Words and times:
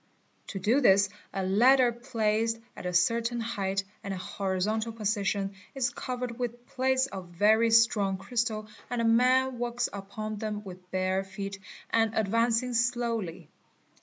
'To 0.47 0.57
do 0.57 0.81
this 0.81 1.09
a 1.31 1.45
ladder 1.45 1.91
placed 1.91 2.57
at 2.75 2.87
a 2.87 2.91
cer 2.91 3.21
tain 3.21 3.39
height 3.39 3.83
and 4.03 4.11
in 4.15 4.19
a 4.19 4.23
horizontal 4.23 4.91
position 4.91 5.53
is 5.75 5.91
covered 5.91 6.39
with 6.39 6.65
plates 6.65 7.05
of 7.05 7.27
very 7.27 7.69
strong 7.69 8.17
crystal 8.17 8.67
and 8.89 8.99
a 8.99 9.05
man 9.05 9.59
walks 9.59 9.87
upon 9.93 10.37
them 10.39 10.63
with 10.63 10.89
bare 10.89 11.23
feet 11.23 11.59
and 11.91 12.15
advancing 12.15 12.73
slowly. 12.73 13.47